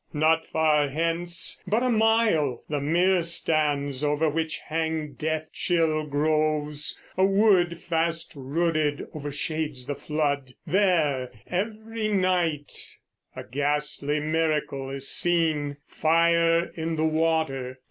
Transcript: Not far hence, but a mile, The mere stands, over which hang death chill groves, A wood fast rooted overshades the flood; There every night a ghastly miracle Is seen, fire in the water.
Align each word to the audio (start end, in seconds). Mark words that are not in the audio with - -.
Not 0.13 0.47
far 0.47 0.89
hence, 0.89 1.61
but 1.67 1.83
a 1.83 1.89
mile, 1.91 2.63
The 2.67 2.81
mere 2.81 3.21
stands, 3.21 4.03
over 4.03 4.27
which 4.31 4.57
hang 4.57 5.13
death 5.13 5.53
chill 5.53 6.07
groves, 6.07 6.99
A 7.17 7.23
wood 7.27 7.77
fast 7.77 8.33
rooted 8.35 9.05
overshades 9.13 9.85
the 9.85 9.93
flood; 9.93 10.55
There 10.65 11.29
every 11.45 12.07
night 12.07 12.97
a 13.35 13.43
ghastly 13.43 14.19
miracle 14.19 14.89
Is 14.89 15.07
seen, 15.07 15.77
fire 15.87 16.65
in 16.73 16.95
the 16.95 17.05
water. 17.05 17.77